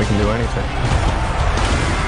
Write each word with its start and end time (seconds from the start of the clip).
we 0.00 0.06
can 0.06 0.16
do 0.16 0.30
anything. 0.30 0.64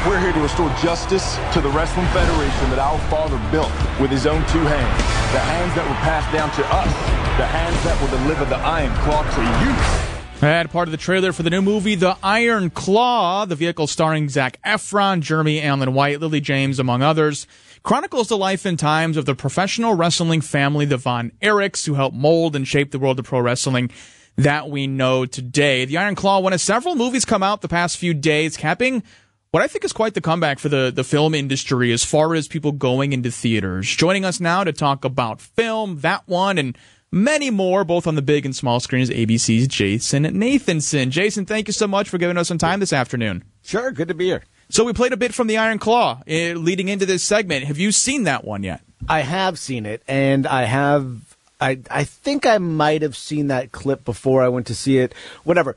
We're 0.08 0.18
here 0.18 0.33
to 0.33 0.41
restore 0.41 0.71
justice 0.81 1.37
to 1.52 1.60
the 1.60 1.68
Wrestling 1.68 2.07
Federation 2.07 2.71
that 2.71 2.79
our 2.79 2.99
father 3.11 3.38
built 3.53 3.71
with 4.00 4.11
his 4.11 4.26
own 4.26 4.41
two 4.49 4.65
hands. 4.65 4.97
The 5.36 5.41
hands 5.45 5.75
that 5.75 5.86
were 5.86 6.00
passed 6.00 6.33
down 6.33 6.50
to 6.57 6.65
us. 6.73 6.89
The 7.36 7.47
hands 7.47 7.76
that 7.84 8.00
will 8.00 8.09
deliver 8.09 8.46
the 8.46 8.57
Iron 8.57 8.95
Claw 9.05 9.23
to 9.23 9.43
you. 9.61 10.48
And 10.48 10.70
part 10.70 10.89
of 10.89 10.93
the 10.93 10.96
trailer 10.96 11.32
for 11.32 11.43
the 11.43 11.50
new 11.50 11.61
movie, 11.61 11.95
The 11.95 12.16
Iron 12.23 12.70
Claw, 12.70 13.45
the 13.45 13.55
vehicle 13.55 13.86
starring 13.86 14.30
Zac 14.30 14.59
Efron, 14.62 15.20
Jeremy 15.20 15.62
Allen 15.62 15.93
White, 15.93 16.18
Lily 16.18 16.40
James, 16.40 16.79
among 16.79 17.02
others, 17.02 17.46
chronicles 17.82 18.29
the 18.29 18.38
life 18.38 18.64
and 18.64 18.79
times 18.79 19.18
of 19.18 19.27
the 19.27 19.34
professional 19.34 19.95
wrestling 19.95 20.40
family, 20.40 20.86
the 20.86 20.96
Von 20.96 21.30
Erichs, 21.43 21.86
who 21.86 21.95
helped 21.95 22.16
mold 22.16 22.56
and 22.56 22.66
shape 22.66 22.90
the 22.90 22.98
world 22.98 23.18
of 23.18 23.27
pro 23.27 23.40
wrestling 23.40 23.90
that 24.36 24.68
we 24.68 24.86
know 24.86 25.26
today. 25.26 25.84
The 25.84 25.98
Iron 25.98 26.14
Claw, 26.14 26.40
one 26.40 26.52
of 26.52 26.60
several 26.60 26.94
movies 26.94 27.24
come 27.24 27.42
out 27.42 27.60
the 27.60 27.68
past 27.68 27.96
few 27.96 28.14
days, 28.14 28.56
capping 28.56 29.02
what 29.52 29.62
I 29.62 29.66
think 29.66 29.84
is 29.84 29.92
quite 29.92 30.14
the 30.14 30.23
comeback 30.23 30.59
for 30.59 30.70
the, 30.70 30.90
the 30.95 31.04
film 31.04 31.34
industry 31.34 31.92
as 31.92 32.04
far 32.04 32.34
as 32.34 32.48
people 32.48 32.73
going 32.73 33.12
into 33.12 33.30
theaters. 33.30 33.87
Joining 33.87 34.24
us 34.24 34.40
now 34.40 34.64
to 34.64 34.73
talk 34.73 35.04
about 35.04 35.42
film, 35.42 36.00
that 36.00 36.26
one, 36.26 36.56
and 36.56 36.76
many 37.10 37.50
more, 37.50 37.84
both 37.84 38.06
on 38.06 38.14
the 38.14 38.23
big 38.23 38.46
and 38.46 38.56
small 38.56 38.80
screens, 38.80 39.10
ABC's 39.10 39.68
Jason 39.68 40.24
Nathanson. 40.24 41.10
Jason, 41.10 41.45
thank 41.45 41.68
you 41.68 41.73
so 41.74 41.87
much 41.87 42.09
for 42.09 42.16
giving 42.16 42.38
us 42.38 42.48
some 42.48 42.56
time 42.56 42.80
this 42.80 42.95
afternoon. 42.95 43.45
Sure, 43.62 43.92
good 43.92 44.09
to 44.09 44.14
be 44.14 44.24
here. 44.26 44.42
So 44.70 44.84
we 44.84 44.95
played 44.95 45.12
a 45.12 45.18
bit 45.18 45.34
from 45.34 45.48
the 45.48 45.59
Iron 45.59 45.78
Claw 45.78 46.23
uh, 46.26 46.32
leading 46.54 46.88
into 46.88 47.04
this 47.04 47.23
segment. 47.23 47.66
Have 47.66 47.78
you 47.78 47.92
seen 47.92 48.23
that 48.24 48.45
one 48.45 48.62
yet? 48.62 48.80
I 49.06 49.20
have 49.20 49.59
seen 49.59 49.84
it, 49.84 50.02
and 50.09 50.46
I 50.46 50.62
have 50.62 51.31
I 51.62 51.79
I 51.91 52.05
think 52.05 52.45
I 52.45 52.59
might 52.59 53.02
have 53.02 53.16
seen 53.16 53.47
that 53.47 53.71
clip 53.71 54.05
before 54.05 54.43
I 54.43 54.48
went 54.48 54.66
to 54.66 54.75
see 54.75 54.98
it. 54.98 55.15
Whatever. 55.45 55.77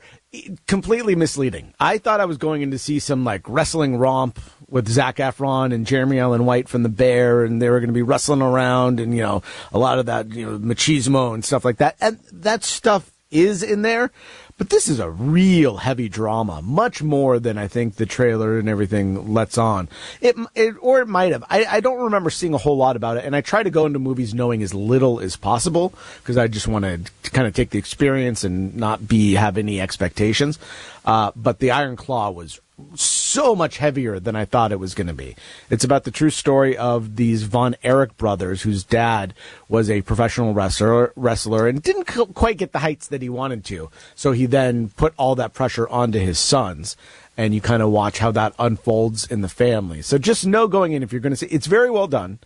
Completely 0.66 1.14
misleading. 1.14 1.72
I 1.80 1.98
thought 1.98 2.20
I 2.20 2.24
was 2.26 2.36
going 2.36 2.60
in 2.60 2.72
to 2.72 2.78
see 2.78 2.98
some 2.98 3.24
like 3.24 3.48
wrestling 3.48 3.96
romp 3.96 4.40
with 4.68 4.88
Zac 4.88 5.16
Efron 5.16 5.72
and 5.72 5.86
Jeremy 5.86 6.18
Allen 6.18 6.44
White 6.44 6.68
from 6.68 6.82
The 6.82 6.88
Bear, 6.88 7.44
and 7.44 7.62
they 7.62 7.70
were 7.70 7.78
going 7.78 7.88
to 7.88 7.94
be 7.94 8.02
wrestling 8.02 8.42
around, 8.42 8.98
and 8.98 9.14
you 9.14 9.22
know 9.22 9.42
a 9.72 9.78
lot 9.78 9.98
of 9.98 10.06
that 10.06 10.34
you 10.34 10.44
know 10.44 10.58
machismo 10.58 11.32
and 11.32 11.44
stuff 11.44 11.64
like 11.64 11.78
that. 11.78 11.96
And 12.00 12.18
that 12.32 12.64
stuff 12.64 13.10
is 13.44 13.62
in 13.62 13.82
there, 13.82 14.10
but 14.58 14.70
this 14.70 14.88
is 14.88 14.98
a 14.98 15.10
real 15.10 15.78
heavy 15.78 16.08
drama, 16.08 16.62
much 16.62 17.02
more 17.02 17.38
than 17.38 17.58
I 17.58 17.68
think 17.68 17.96
the 17.96 18.06
trailer 18.06 18.58
and 18.58 18.68
everything 18.68 19.34
lets 19.34 19.58
on. 19.58 19.88
It, 20.20 20.36
it 20.54 20.74
or 20.80 21.00
it 21.00 21.08
might 21.08 21.32
have. 21.32 21.44
I, 21.50 21.64
I 21.66 21.80
don't 21.80 22.04
remember 22.04 22.30
seeing 22.30 22.54
a 22.54 22.58
whole 22.58 22.76
lot 22.76 22.96
about 22.96 23.18
it, 23.18 23.24
and 23.24 23.36
I 23.36 23.42
try 23.42 23.62
to 23.62 23.70
go 23.70 23.86
into 23.86 23.98
movies 23.98 24.32
knowing 24.32 24.62
as 24.62 24.72
little 24.72 25.20
as 25.20 25.36
possible 25.36 25.92
because 26.18 26.38
I 26.38 26.48
just 26.48 26.68
want 26.68 26.84
to 26.84 27.30
kind 27.30 27.46
of 27.46 27.54
take 27.54 27.70
the 27.70 27.78
experience 27.78 28.44
and 28.44 28.74
not 28.76 29.06
be 29.06 29.34
have 29.34 29.58
any 29.58 29.80
expectations. 29.80 30.58
Uh, 31.04 31.32
but 31.36 31.58
the 31.58 31.70
Iron 31.70 31.96
Claw 31.96 32.30
was 32.30 32.60
so 32.94 33.54
much 33.54 33.78
heavier 33.78 34.20
than 34.20 34.36
I 34.36 34.44
thought 34.44 34.72
it 34.72 34.78
was 34.78 34.94
going 34.94 35.06
to 35.06 35.14
be. 35.14 35.34
It's 35.70 35.84
about 35.84 36.04
the 36.04 36.10
true 36.10 36.30
story 36.30 36.76
of 36.76 37.16
these 37.16 37.44
Von 37.44 37.74
Erich 37.82 38.16
brothers, 38.16 38.62
whose 38.62 38.84
dad 38.84 39.34
was 39.68 39.88
a 39.88 40.02
professional 40.02 40.52
wrestler, 40.52 41.12
wrestler 41.16 41.66
and 41.66 41.82
didn't 41.82 42.04
quite 42.04 42.58
get 42.58 42.72
the 42.72 42.80
heights 42.80 43.08
that 43.08 43.22
he 43.22 43.28
wanted 43.28 43.64
to. 43.66 43.90
So 44.14 44.32
he 44.32 44.46
then 44.46 44.90
put 44.90 45.14
all 45.16 45.34
that 45.36 45.54
pressure 45.54 45.88
onto 45.88 46.18
his 46.18 46.38
sons. 46.38 46.96
And 47.38 47.54
you 47.54 47.60
kind 47.60 47.82
of 47.82 47.90
watch 47.90 48.18
how 48.18 48.30
that 48.30 48.54
unfolds 48.58 49.26
in 49.26 49.42
the 49.42 49.48
family. 49.48 50.00
So 50.00 50.16
just 50.16 50.46
know 50.46 50.66
going 50.66 50.92
in 50.92 51.02
if 51.02 51.12
you're 51.12 51.20
going 51.20 51.34
to 51.34 51.36
see 51.36 51.46
it's 51.46 51.66
very 51.66 51.90
well 51.90 52.06
done. 52.06 52.38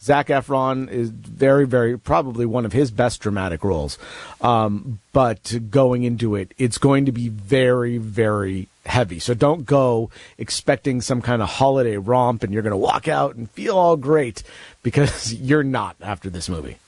Zac 0.00 0.28
Efron 0.28 0.88
is 0.88 1.10
very, 1.10 1.66
very 1.66 1.98
probably 1.98 2.46
one 2.46 2.64
of 2.64 2.72
his 2.72 2.90
best 2.90 3.20
dramatic 3.20 3.62
roles. 3.62 3.98
Um, 4.40 5.00
but 5.12 5.70
going 5.70 6.04
into 6.04 6.34
it, 6.34 6.54
it's 6.56 6.78
going 6.78 7.04
to 7.06 7.12
be 7.12 7.28
very, 7.28 7.98
very 7.98 8.68
heavy. 8.88 9.18
So 9.18 9.34
don't 9.34 9.64
go 9.64 10.10
expecting 10.36 11.00
some 11.00 11.22
kind 11.22 11.42
of 11.42 11.48
holiday 11.48 11.96
romp 11.96 12.42
and 12.42 12.52
you're 12.52 12.62
going 12.62 12.72
to 12.72 12.76
walk 12.76 13.08
out 13.08 13.36
and 13.36 13.50
feel 13.50 13.76
all 13.76 13.96
great 13.96 14.42
because 14.82 15.32
you're 15.40 15.62
not 15.62 15.96
after 16.00 16.30
this 16.30 16.48
movie. 16.48 16.78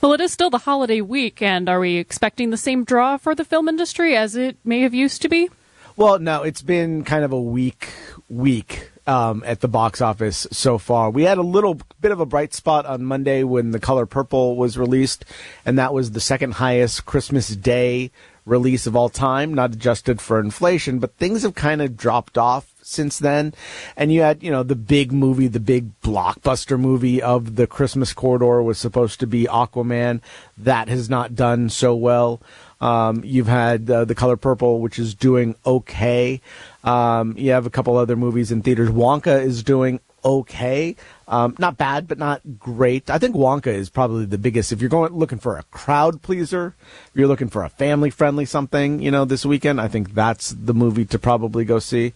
Well, 0.00 0.12
it 0.12 0.20
is 0.20 0.32
still 0.32 0.50
the 0.50 0.58
holiday 0.58 1.00
week, 1.00 1.40
and 1.40 1.70
are 1.70 1.80
we 1.80 1.96
expecting 1.96 2.50
the 2.50 2.58
same 2.58 2.84
draw 2.84 3.16
for 3.16 3.34
the 3.34 3.44
film 3.44 3.66
industry 3.66 4.14
as 4.14 4.36
it 4.36 4.58
may 4.62 4.82
have 4.82 4.92
used 4.92 5.22
to 5.22 5.28
be? 5.28 5.48
Well, 5.96 6.18
no, 6.18 6.42
it's 6.42 6.60
been 6.60 7.02
kind 7.02 7.24
of 7.24 7.32
a 7.32 7.40
weak 7.40 7.88
week 8.28 8.90
um, 9.06 9.42
at 9.46 9.60
the 9.60 9.68
box 9.68 10.02
office 10.02 10.46
so 10.50 10.76
far. 10.76 11.08
We 11.08 11.22
had 11.22 11.38
a 11.38 11.42
little 11.42 11.80
bit 12.00 12.12
of 12.12 12.20
a 12.20 12.26
bright 12.26 12.52
spot 12.52 12.84
on 12.84 13.04
Monday 13.04 13.42
when 13.44 13.70
The 13.70 13.80
Color 13.80 14.04
Purple 14.04 14.56
was 14.56 14.76
released, 14.76 15.24
and 15.64 15.78
that 15.78 15.94
was 15.94 16.10
the 16.10 16.20
second 16.20 16.52
highest 16.54 17.06
Christmas 17.06 17.48
Day 17.48 18.10
release 18.46 18.86
of 18.86 18.96
all 18.96 19.10
time, 19.10 19.52
not 19.52 19.74
adjusted 19.74 20.20
for 20.20 20.40
inflation, 20.40 20.98
but 20.98 21.16
things 21.16 21.42
have 21.42 21.54
kind 21.54 21.82
of 21.82 21.96
dropped 21.96 22.38
off 22.38 22.72
since 22.80 23.18
then. 23.18 23.52
And 23.96 24.12
you 24.12 24.22
had, 24.22 24.42
you 24.42 24.50
know, 24.50 24.62
the 24.62 24.76
big 24.76 25.12
movie, 25.12 25.48
the 25.48 25.60
big 25.60 26.00
blockbuster 26.00 26.78
movie 26.78 27.20
of 27.20 27.56
the 27.56 27.66
Christmas 27.66 28.12
corridor 28.14 28.62
was 28.62 28.78
supposed 28.78 29.20
to 29.20 29.26
be 29.26 29.44
Aquaman. 29.44 30.20
That 30.56 30.88
has 30.88 31.10
not 31.10 31.34
done 31.34 31.68
so 31.68 31.94
well. 31.94 32.40
Um, 32.80 33.22
you've 33.24 33.48
had 33.48 33.90
uh, 33.90 34.04
The 34.04 34.14
Color 34.14 34.36
Purple, 34.36 34.80
which 34.80 34.98
is 34.98 35.14
doing 35.14 35.56
okay. 35.66 36.40
Um, 36.84 37.34
you 37.36 37.50
have 37.50 37.66
a 37.66 37.70
couple 37.70 37.96
other 37.96 38.16
movies 38.16 38.52
in 38.52 38.62
theaters. 38.62 38.90
Wonka 38.90 39.42
is 39.42 39.64
doing 39.64 39.98
okay. 40.24 40.94
Um, 41.28 41.56
not 41.58 41.76
bad, 41.76 42.06
but 42.06 42.18
not 42.18 42.40
great. 42.58 43.10
I 43.10 43.18
think 43.18 43.34
Wonka 43.34 43.66
is 43.66 43.90
probably 43.90 44.26
the 44.26 44.38
biggest. 44.38 44.70
If 44.70 44.80
you're 44.80 44.88
going 44.88 45.12
looking 45.12 45.38
for 45.38 45.58
a 45.58 45.64
crowd 45.64 46.22
pleaser, 46.22 46.74
if 46.80 47.10
you're 47.16 47.26
looking 47.26 47.48
for 47.48 47.64
a 47.64 47.68
family 47.68 48.10
friendly 48.10 48.44
something, 48.44 49.00
you 49.02 49.10
know, 49.10 49.24
this 49.24 49.44
weekend, 49.44 49.80
I 49.80 49.88
think 49.88 50.14
that's 50.14 50.50
the 50.50 50.74
movie 50.74 51.04
to 51.06 51.18
probably 51.18 51.64
go 51.64 51.80
see. 51.80 52.12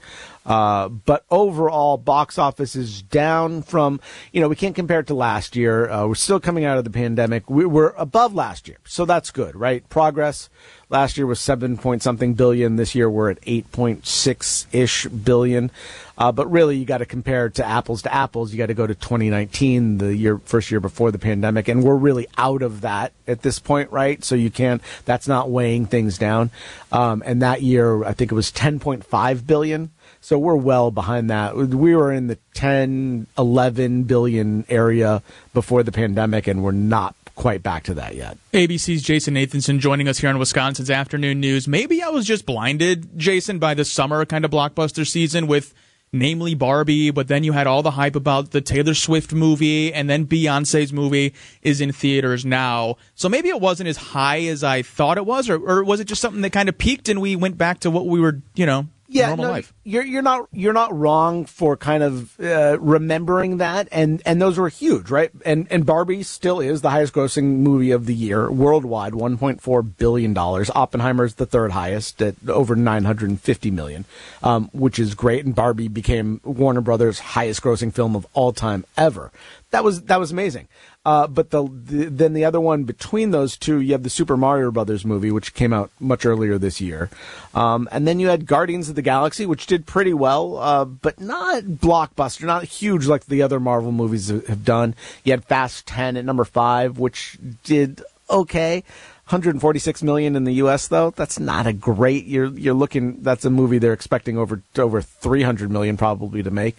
Uh, 0.46 0.88
but 0.88 1.24
overall, 1.30 1.96
box 1.96 2.38
office 2.38 2.74
is 2.74 3.02
down 3.02 3.62
from, 3.62 4.00
you 4.32 4.40
know, 4.40 4.48
we 4.48 4.56
can't 4.56 4.74
compare 4.74 5.00
it 5.00 5.06
to 5.08 5.14
last 5.14 5.54
year. 5.54 5.90
Uh, 5.90 6.06
we're 6.06 6.14
still 6.14 6.40
coming 6.40 6.64
out 6.64 6.78
of 6.78 6.84
the 6.84 6.90
pandemic. 6.90 7.50
We, 7.50 7.66
we're 7.66 7.90
above 7.90 8.34
last 8.34 8.66
year. 8.66 8.78
So 8.84 9.04
that's 9.04 9.30
good, 9.30 9.54
right? 9.54 9.86
Progress. 9.88 10.48
Last 10.88 11.16
year 11.16 11.26
was 11.26 11.40
seven 11.40 11.76
point 11.76 12.02
something 12.02 12.34
billion. 12.34 12.76
This 12.76 12.94
year 12.94 13.08
we're 13.08 13.30
at 13.30 13.40
8.6 13.42 14.66
ish 14.72 15.06
billion. 15.06 15.70
Uh, 16.18 16.32
but 16.32 16.50
really, 16.50 16.76
you 16.76 16.84
got 16.84 16.98
to 16.98 17.06
compare 17.06 17.46
it 17.46 17.54
to 17.54 17.66
apples 17.66 18.02
to 18.02 18.12
apples. 18.12 18.52
You 18.52 18.58
got 18.58 18.66
to 18.66 18.74
go 18.74 18.86
to 18.86 18.94
2019, 19.00 19.98
the 19.98 20.14
year 20.14 20.38
first 20.44 20.70
year 20.70 20.80
before 20.80 21.10
the 21.10 21.18
pandemic, 21.18 21.68
and 21.68 21.82
we're 21.82 21.96
really 21.96 22.26
out 22.38 22.62
of 22.62 22.82
that 22.82 23.12
at 23.26 23.42
this 23.42 23.58
point, 23.58 23.90
right? 23.90 24.22
So 24.24 24.34
you 24.34 24.50
can't. 24.50 24.82
That's 25.04 25.28
not 25.28 25.50
weighing 25.50 25.86
things 25.86 26.18
down. 26.18 26.50
Um, 26.92 27.22
and 27.26 27.42
that 27.42 27.62
year, 27.62 28.04
I 28.04 28.12
think 28.12 28.32
it 28.32 28.34
was 28.34 28.50
10.5 28.50 29.46
billion. 29.46 29.90
So 30.20 30.38
we're 30.38 30.54
well 30.54 30.90
behind 30.90 31.30
that. 31.30 31.56
We 31.56 31.96
were 31.96 32.12
in 32.12 32.26
the 32.26 32.38
10, 32.54 33.26
11 33.38 34.02
billion 34.04 34.66
area 34.68 35.22
before 35.54 35.82
the 35.82 35.92
pandemic, 35.92 36.46
and 36.46 36.62
we're 36.62 36.72
not 36.72 37.14
quite 37.40 37.62
back 37.62 37.84
to 37.84 37.94
that 37.94 38.14
yet. 38.16 38.36
ABC's 38.52 39.02
Jason 39.02 39.34
Nathanson 39.34 39.78
joining 39.78 40.08
us 40.08 40.18
here 40.18 40.28
on 40.28 40.38
Wisconsin's 40.38 40.90
Afternoon 40.90 41.40
News. 41.40 41.66
Maybe 41.66 42.02
I 42.02 42.08
was 42.08 42.26
just 42.26 42.44
blinded, 42.44 43.18
Jason, 43.18 43.58
by 43.58 43.72
the 43.72 43.84
summer 43.84 44.26
kind 44.26 44.44
of 44.44 44.50
blockbuster 44.50 45.06
season 45.06 45.46
with 45.46 45.72
namely 46.12 46.54
Barbie, 46.54 47.10
but 47.10 47.28
then 47.28 47.44
you 47.44 47.52
had 47.52 47.66
all 47.66 47.82
the 47.82 47.92
hype 47.92 48.16
about 48.16 48.50
the 48.50 48.60
Taylor 48.60 48.94
Swift 48.94 49.32
movie, 49.32 49.92
and 49.92 50.10
then 50.10 50.26
Beyonce's 50.26 50.92
movie 50.92 51.34
is 51.62 51.80
in 51.80 51.92
theaters 51.92 52.44
now. 52.44 52.96
So 53.14 53.28
maybe 53.28 53.48
it 53.48 53.60
wasn't 53.60 53.88
as 53.88 53.96
high 53.96 54.40
as 54.42 54.64
I 54.64 54.82
thought 54.82 55.18
it 55.18 55.26
was, 55.26 55.48
or, 55.48 55.56
or 55.56 55.84
was 55.84 56.00
it 56.00 56.06
just 56.06 56.20
something 56.20 56.42
that 56.42 56.50
kind 56.50 56.68
of 56.68 56.78
peaked 56.78 57.08
and 57.08 57.20
we 57.20 57.36
went 57.36 57.56
back 57.56 57.80
to 57.80 57.90
what 57.90 58.06
we 58.06 58.20
were, 58.20 58.40
you 58.54 58.66
know, 58.66 58.86
yeah, 59.12 59.34
no, 59.34 59.50
life. 59.50 59.74
You're 59.82 60.04
you're 60.04 60.22
not 60.22 60.48
you're 60.52 60.72
not 60.72 60.96
wrong 60.96 61.44
for 61.44 61.76
kind 61.76 62.02
of 62.02 62.38
uh, 62.40 62.78
remembering 62.80 63.56
that, 63.56 63.88
and 63.90 64.22
and 64.24 64.40
those 64.40 64.56
were 64.56 64.68
huge, 64.68 65.10
right? 65.10 65.30
And 65.44 65.66
and 65.70 65.84
Barbie 65.84 66.22
still 66.22 66.60
is 66.60 66.80
the 66.80 66.90
highest 66.90 67.12
grossing 67.12 67.58
movie 67.58 67.90
of 67.90 68.06
the 68.06 68.14
year 68.14 68.50
worldwide, 68.50 69.12
1.4 69.12 69.96
billion 69.96 70.32
dollars. 70.32 70.70
Oppenheimer's 70.70 71.34
the 71.34 71.46
third 71.46 71.72
highest 71.72 72.22
at 72.22 72.36
over 72.48 72.76
950 72.76 73.70
million, 73.70 74.04
um, 74.42 74.70
which 74.72 74.98
is 74.98 75.14
great. 75.14 75.44
And 75.44 75.54
Barbie 75.54 75.88
became 75.88 76.40
Warner 76.44 76.80
Brothers' 76.80 77.18
highest 77.18 77.62
grossing 77.62 77.92
film 77.92 78.14
of 78.14 78.26
all 78.32 78.52
time 78.52 78.84
ever. 78.96 79.32
That 79.70 79.84
was 79.84 80.02
that 80.02 80.18
was 80.18 80.32
amazing. 80.32 80.68
Uh, 81.04 81.26
but 81.26 81.50
the, 81.50 81.62
the, 81.62 82.04
then 82.06 82.34
the 82.34 82.44
other 82.44 82.60
one 82.60 82.84
between 82.84 83.30
those 83.30 83.56
two, 83.56 83.80
you 83.80 83.92
have 83.92 84.02
the 84.02 84.10
Super 84.10 84.36
Mario 84.36 84.70
Brothers 84.70 85.04
movie, 85.04 85.30
which 85.30 85.54
came 85.54 85.72
out 85.72 85.90
much 85.98 86.26
earlier 86.26 86.58
this 86.58 86.78
year, 86.80 87.08
um, 87.54 87.88
and 87.90 88.06
then 88.06 88.20
you 88.20 88.28
had 88.28 88.46
Guardians 88.46 88.90
of 88.90 88.96
the 88.96 89.02
Galaxy, 89.02 89.46
which 89.46 89.66
did 89.66 89.86
pretty 89.86 90.12
well, 90.12 90.58
uh, 90.58 90.84
but 90.84 91.18
not 91.18 91.62
blockbuster, 91.62 92.44
not 92.44 92.64
huge 92.64 93.06
like 93.06 93.24
the 93.26 93.40
other 93.40 93.58
Marvel 93.58 93.92
movies 93.92 94.28
have 94.28 94.64
done. 94.64 94.94
You 95.24 95.32
had 95.32 95.44
Fast 95.44 95.86
Ten 95.86 96.18
at 96.18 96.24
number 96.24 96.44
five, 96.44 96.98
which 96.98 97.38
did 97.64 98.02
okay. 98.28 98.84
146 99.30 100.02
million 100.02 100.34
in 100.34 100.42
the 100.42 100.54
U.S. 100.54 100.88
though. 100.88 101.10
That's 101.10 101.38
not 101.38 101.64
a 101.64 101.72
great. 101.72 102.26
You're 102.26 102.48
you're 102.48 102.74
looking. 102.74 103.22
That's 103.22 103.44
a 103.44 103.50
movie 103.50 103.78
they're 103.78 103.92
expecting 103.92 104.36
over 104.36 104.60
over 104.76 105.00
300 105.00 105.70
million 105.70 105.96
probably 105.96 106.42
to 106.42 106.50
make. 106.50 106.76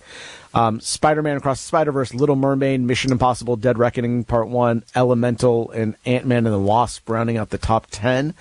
Um, 0.54 0.82
Spider-Man 0.82 1.38
Across 1.38 1.62
the 1.62 1.68
Spider-Verse, 1.68 2.14
Little 2.14 2.36
Mermaid, 2.36 2.82
Mission 2.82 3.14
Impossible: 3.14 3.56
Dead 3.56 3.78
Reckoning 3.78 4.26
Part 4.26 4.50
One, 4.50 4.84
Elemental, 4.94 5.72
and 5.72 5.96
Ant-Man 6.06 6.46
and 6.46 6.54
the 6.54 6.60
Wasp 6.60 7.10
rounding 7.10 7.38
out 7.38 7.52
the 7.52 7.58
top 7.58 7.88
10. 7.90 8.34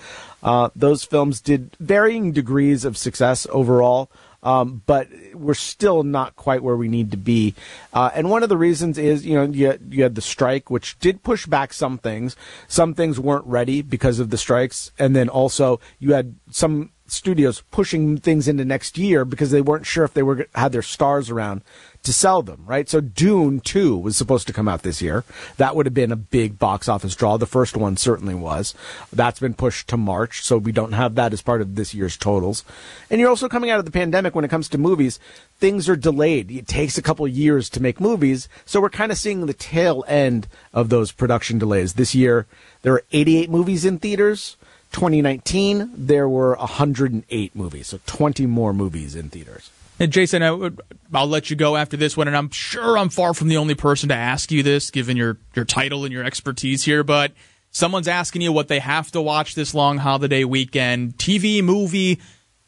Uh, 0.43 0.69
those 0.75 1.05
films 1.05 1.39
did 1.39 1.77
varying 1.79 2.33
degrees 2.33 2.83
of 2.83 2.97
success 2.97 3.47
overall. 3.49 4.09
Um, 4.43 4.81
but 4.85 5.07
we're 5.33 5.53
still 5.53 6.03
not 6.03 6.35
quite 6.35 6.63
where 6.63 6.75
we 6.75 6.87
need 6.87 7.11
to 7.11 7.17
be. 7.17 7.53
Uh, 7.93 8.09
and 8.13 8.29
one 8.29 8.43
of 8.43 8.49
the 8.49 8.57
reasons 8.57 8.97
is, 8.97 9.25
you 9.25 9.35
know, 9.35 9.43
you 9.43 9.77
you 9.89 10.03
had 10.03 10.15
the 10.15 10.21
strike, 10.21 10.69
which 10.69 10.97
did 10.99 11.23
push 11.23 11.45
back 11.45 11.73
some 11.73 11.97
things. 11.97 12.35
Some 12.67 12.93
things 12.93 13.19
weren't 13.19 13.45
ready 13.45 13.81
because 13.81 14.19
of 14.19 14.29
the 14.29 14.37
strikes. 14.37 14.91
And 14.97 15.15
then 15.15 15.29
also 15.29 15.79
you 15.99 16.13
had 16.13 16.35
some 16.49 16.91
studios 17.11 17.63
pushing 17.71 18.17
things 18.17 18.47
into 18.47 18.65
next 18.65 18.97
year 18.97 19.25
because 19.25 19.51
they 19.51 19.61
weren't 19.61 19.85
sure 19.85 20.03
if 20.03 20.13
they 20.13 20.23
were 20.23 20.47
had 20.55 20.71
their 20.71 20.81
stars 20.81 21.29
around 21.29 21.61
to 22.03 22.11
sell 22.11 22.41
them, 22.41 22.63
right? 22.65 22.89
So 22.89 22.99
Dune 22.99 23.59
2 23.59 23.97
was 23.97 24.17
supposed 24.17 24.47
to 24.47 24.53
come 24.53 24.67
out 24.67 24.81
this 24.81 25.01
year. 25.01 25.23
That 25.57 25.75
would 25.75 25.85
have 25.85 25.93
been 25.93 26.11
a 26.11 26.15
big 26.15 26.57
box 26.57 26.89
office 26.89 27.15
draw. 27.15 27.37
The 27.37 27.45
first 27.45 27.77
one 27.77 27.95
certainly 27.95 28.33
was. 28.33 28.73
That's 29.13 29.39
been 29.39 29.53
pushed 29.53 29.87
to 29.89 29.97
March, 29.97 30.41
so 30.41 30.57
we 30.57 30.71
don't 30.71 30.93
have 30.93 31.15
that 31.15 31.33
as 31.33 31.41
part 31.41 31.61
of 31.61 31.75
this 31.75 31.93
year's 31.93 32.17
totals. 32.17 32.63
And 33.09 33.19
you're 33.19 33.29
also 33.29 33.47
coming 33.47 33.69
out 33.69 33.79
of 33.79 33.85
the 33.85 33.91
pandemic 33.91 34.33
when 34.33 34.45
it 34.45 34.49
comes 34.49 34.67
to 34.69 34.77
movies. 34.77 35.19
Things 35.59 35.87
are 35.87 35.95
delayed. 35.95 36.49
It 36.49 36.67
takes 36.67 36.97
a 36.97 37.03
couple 37.03 37.27
years 37.27 37.69
to 37.69 37.81
make 37.81 38.01
movies, 38.01 38.49
so 38.65 38.81
we're 38.81 38.89
kind 38.89 39.11
of 39.11 39.17
seeing 39.17 39.45
the 39.45 39.53
tail 39.53 40.03
end 40.07 40.47
of 40.73 40.89
those 40.89 41.11
production 41.11 41.59
delays. 41.59 41.93
This 41.93 42.15
year, 42.15 42.47
there 42.81 42.93
are 42.93 43.03
88 43.11 43.49
movies 43.49 43.85
in 43.85 43.99
theaters. 43.99 44.57
2019, 44.91 45.91
there 45.95 46.27
were 46.27 46.55
108 46.55 47.55
movies, 47.55 47.87
so 47.87 47.99
20 48.05 48.45
more 48.45 48.73
movies 48.73 49.15
in 49.15 49.29
theaters. 49.29 49.71
And 49.99 50.11
Jason, 50.11 50.41
I 50.41 50.51
will 50.51 50.71
let 51.11 51.49
you 51.49 51.55
go 51.55 51.77
after 51.77 51.95
this 51.95 52.17
one, 52.17 52.27
and 52.27 52.35
I'm 52.35 52.49
sure 52.49 52.97
I'm 52.97 53.09
far 53.09 53.33
from 53.33 53.49
the 53.49 53.57
only 53.57 53.75
person 53.75 54.09
to 54.09 54.15
ask 54.15 54.51
you 54.51 54.63
this, 54.63 54.89
given 54.89 55.15
your, 55.15 55.37
your 55.55 55.65
title 55.65 56.05
and 56.05 56.11
your 56.11 56.23
expertise 56.23 56.83
here, 56.83 57.03
but 57.03 57.31
someone's 57.69 58.07
asking 58.07 58.41
you 58.41 58.51
what 58.51 58.67
they 58.67 58.79
have 58.79 59.11
to 59.11 59.21
watch 59.21 59.53
this 59.55 59.73
long 59.73 59.99
holiday 59.99 60.43
weekend. 60.43 61.17
TV, 61.17 61.63
movie, 61.63 62.19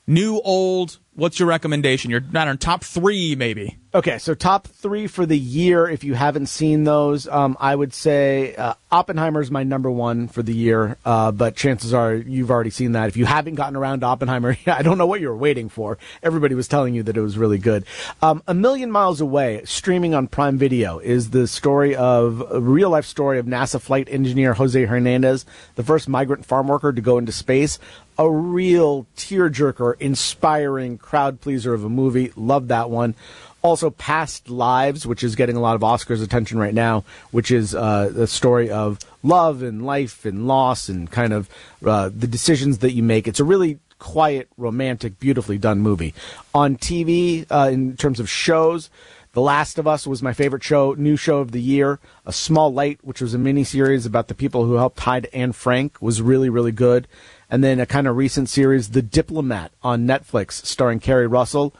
new, 0.07 0.39
old. 0.39 0.97
What's 1.15 1.39
your 1.39 1.47
recommendation? 1.47 2.09
Your 2.09 2.21
not 2.21 2.47
on 2.47 2.57
top 2.57 2.83
three, 2.83 3.35
maybe. 3.35 3.77
Okay, 3.95 4.17
so 4.17 4.33
top 4.33 4.67
three 4.67 5.05
for 5.05 5.27
the 5.27 5.37
year. 5.37 5.87
If 5.87 6.03
you 6.03 6.15
haven't 6.15 6.47
seen 6.47 6.83
those, 6.83 7.27
um, 7.27 7.55
I 7.59 7.75
would 7.75 7.93
say 7.93 8.55
uh, 8.55 8.73
Oppenheimer 8.91 9.39
is 9.39 9.51
my 9.51 9.61
number 9.61 9.91
one 9.91 10.27
for 10.27 10.41
the 10.41 10.53
year. 10.53 10.97
Uh, 11.05 11.31
but 11.31 11.55
chances 11.55 11.93
are 11.93 12.15
you've 12.15 12.49
already 12.49 12.71
seen 12.71 12.93
that. 12.93 13.09
If 13.09 13.17
you 13.17 13.25
haven't 13.25 13.53
gotten 13.53 13.75
around 13.75 13.99
to 13.99 14.07
Oppenheimer, 14.07 14.57
I 14.65 14.81
don't 14.81 14.97
know 14.97 15.05
what 15.05 15.21
you 15.21 15.29
were 15.29 15.37
waiting 15.37 15.69
for. 15.69 15.99
Everybody 16.23 16.55
was 16.55 16.67
telling 16.67 16.95
you 16.95 17.03
that 17.03 17.15
it 17.15 17.21
was 17.21 17.37
really 17.37 17.59
good. 17.59 17.85
Um, 18.23 18.41
a 18.47 18.55
Million 18.55 18.89
Miles 18.89 19.21
Away, 19.21 19.61
streaming 19.65 20.15
on 20.15 20.27
Prime 20.27 20.57
Video, 20.57 20.97
is 20.97 21.29
the 21.29 21.47
story 21.47 21.95
of 21.95 22.43
a 22.49 22.59
real 22.59 22.89
life 22.89 23.05
story 23.05 23.37
of 23.37 23.45
NASA 23.45 23.79
flight 23.79 24.07
engineer 24.09 24.55
Jose 24.55 24.85
Hernandez, 24.85 25.45
the 25.75 25.83
first 25.83 26.09
migrant 26.09 26.47
farm 26.47 26.67
worker 26.67 26.91
to 26.91 27.01
go 27.01 27.19
into 27.19 27.31
space. 27.31 27.77
A 28.17 28.29
real 28.29 29.07
tearjerker, 29.17 29.95
inspiring 29.99 30.97
crowd 30.97 31.41
pleaser 31.41 31.73
of 31.73 31.83
a 31.83 31.89
movie. 31.89 32.31
Love 32.35 32.67
that 32.67 32.89
one. 32.89 33.15
Also, 33.63 33.89
Past 33.89 34.49
Lives, 34.49 35.07
which 35.07 35.23
is 35.23 35.35
getting 35.35 35.55
a 35.55 35.61
lot 35.61 35.75
of 35.75 35.81
Oscars 35.81 36.21
attention 36.21 36.59
right 36.59 36.73
now, 36.73 37.05
which 37.31 37.49
is 37.49 37.73
uh, 37.73 38.09
the 38.13 38.27
story 38.27 38.69
of 38.69 38.99
love 39.23 39.63
and 39.63 39.85
life 39.85 40.25
and 40.25 40.47
loss 40.47 40.89
and 40.89 41.09
kind 41.09 41.31
of 41.31 41.49
uh, 41.85 42.09
the 42.13 42.27
decisions 42.27 42.79
that 42.79 42.91
you 42.91 43.01
make. 43.01 43.27
It's 43.27 43.39
a 43.39 43.45
really 43.45 43.79
quiet, 43.99 44.49
romantic, 44.57 45.17
beautifully 45.17 45.57
done 45.57 45.79
movie. 45.79 46.13
On 46.53 46.75
TV, 46.75 47.45
uh, 47.49 47.69
in 47.71 47.95
terms 47.95 48.19
of 48.19 48.29
shows, 48.29 48.89
The 49.31 49.39
Last 49.39 49.79
of 49.79 49.87
Us 49.87 50.05
was 50.05 50.21
my 50.21 50.33
favorite 50.33 50.61
show, 50.61 50.93
new 50.97 51.15
show 51.15 51.37
of 51.37 51.53
the 51.53 51.61
year. 51.61 51.99
A 52.25 52.33
Small 52.33 52.73
Light, 52.73 52.99
which 53.01 53.21
was 53.21 53.33
a 53.33 53.37
miniseries 53.37 54.05
about 54.05 54.27
the 54.27 54.35
people 54.35 54.65
who 54.65 54.73
helped 54.73 54.99
hide 54.99 55.29
Anne 55.31 55.53
Frank, 55.53 56.01
was 56.01 56.21
really, 56.21 56.49
really 56.49 56.73
good. 56.73 57.07
And 57.53 57.63
then 57.63 57.79
a 57.79 57.85
kind 57.85 58.07
of 58.07 58.17
recent 58.17 58.49
series, 58.49 58.89
The 58.89 59.03
Diplomat 59.03 59.71
on 59.83 60.07
Netflix, 60.07 60.53
starring 60.65 60.99
Keri 60.99 61.27
Russell. 61.27 61.71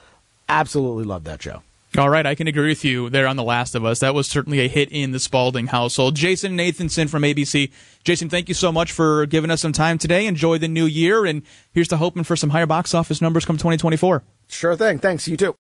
Absolutely 0.47 1.03
love 1.03 1.23
that 1.23 1.41
show. 1.41 1.63
All 1.97 2.11
right, 2.11 2.27
I 2.27 2.35
can 2.35 2.45
agree 2.45 2.67
with 2.67 2.85
you 2.85 3.09
there 3.09 3.25
on 3.25 3.37
The 3.37 3.43
Last 3.43 3.73
of 3.73 3.83
Us. 3.83 4.01
That 4.01 4.13
was 4.13 4.27
certainly 4.27 4.59
a 4.59 4.67
hit 4.67 4.89
in 4.91 5.13
the 5.13 5.19
Spalding 5.19 5.65
household. 5.65 6.15
Jason 6.15 6.55
Nathanson 6.55 7.09
from 7.09 7.23
ABC. 7.23 7.71
Jason, 8.03 8.29
thank 8.29 8.49
you 8.49 8.53
so 8.53 8.71
much 8.71 8.91
for 8.91 9.25
giving 9.25 9.49
us 9.49 9.61
some 9.61 9.73
time 9.73 9.97
today. 9.97 10.27
Enjoy 10.27 10.59
the 10.59 10.67
new 10.67 10.85
year, 10.85 11.25
and 11.25 11.41
here's 11.73 11.87
to 11.87 11.97
hoping 11.97 12.23
for 12.23 12.35
some 12.35 12.51
higher 12.51 12.67
box 12.67 12.93
office 12.93 13.19
numbers 13.19 13.43
come 13.43 13.57
2024. 13.57 14.21
Sure 14.49 14.75
thing. 14.75 14.99
Thanks. 14.99 15.27
You 15.27 15.37
too. 15.37 15.51